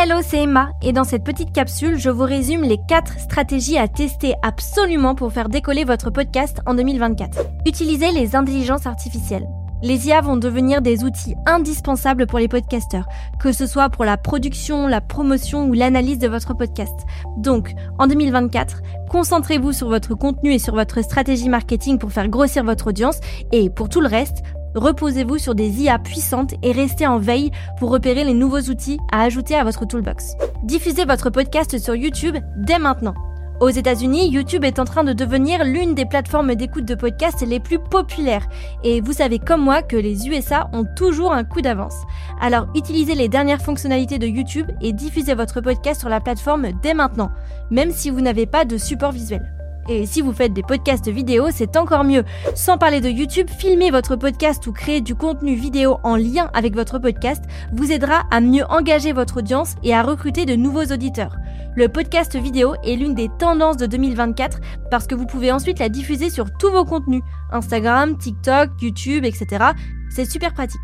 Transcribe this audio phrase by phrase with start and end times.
[0.00, 3.88] Hello, c'est Emma et dans cette petite capsule, je vous résume les 4 stratégies à
[3.88, 7.40] tester absolument pour faire décoller votre podcast en 2024.
[7.66, 9.48] Utilisez les intelligences artificielles.
[9.82, 13.08] Les IA vont devenir des outils indispensables pour les podcasteurs,
[13.40, 16.94] que ce soit pour la production, la promotion ou l'analyse de votre podcast.
[17.36, 22.62] Donc, en 2024, concentrez-vous sur votre contenu et sur votre stratégie marketing pour faire grossir
[22.62, 23.18] votre audience
[23.50, 24.44] et pour tout le reste,
[24.78, 29.22] Reposez-vous sur des IA puissantes et restez en veille pour repérer les nouveaux outils à
[29.22, 30.34] ajouter à votre toolbox.
[30.62, 33.14] Diffusez votre podcast sur YouTube dès maintenant.
[33.60, 37.58] Aux États-Unis, YouTube est en train de devenir l'une des plateformes d'écoute de podcasts les
[37.58, 38.46] plus populaires.
[38.84, 41.96] Et vous savez comme moi que les USA ont toujours un coup d'avance.
[42.40, 46.94] Alors utilisez les dernières fonctionnalités de YouTube et diffusez votre podcast sur la plateforme dès
[46.94, 47.32] maintenant,
[47.72, 49.57] même si vous n'avez pas de support visuel.
[49.88, 52.22] Et si vous faites des podcasts vidéo, c'est encore mieux.
[52.54, 56.74] Sans parler de YouTube, filmer votre podcast ou créer du contenu vidéo en lien avec
[56.74, 61.36] votre podcast vous aidera à mieux engager votre audience et à recruter de nouveaux auditeurs.
[61.74, 64.60] Le podcast vidéo est l'une des tendances de 2024
[64.90, 69.72] parce que vous pouvez ensuite la diffuser sur tous vos contenus, Instagram, TikTok, YouTube, etc.
[70.10, 70.80] C'est super pratique.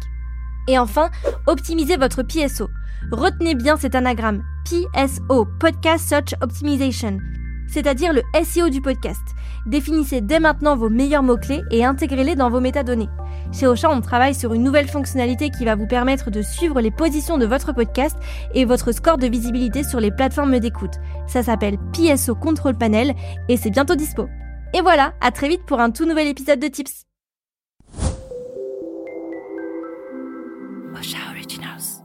[0.67, 1.11] Et enfin,
[1.47, 2.71] optimisez votre PSO.
[3.13, 7.19] Retenez bien cet anagramme, PSO, Podcast Search Optimization
[7.69, 9.23] c'est-à-dire le SEO du podcast.
[9.67, 13.09] Définissez dès maintenant vos meilleurs mots-clés et intégrez-les dans vos métadonnées.
[13.53, 16.91] Chez Ocha, on travaille sur une nouvelle fonctionnalité qui va vous permettre de suivre les
[16.91, 18.17] positions de votre podcast
[18.55, 20.95] et votre score de visibilité sur les plateformes d'écoute.
[21.27, 23.15] Ça s'appelle PSO Control Panel
[23.49, 24.29] et c'est bientôt dispo.
[24.75, 27.05] Et voilà, à très vite pour un tout nouvel épisode de Tips.
[30.97, 32.03] Ocha Originals.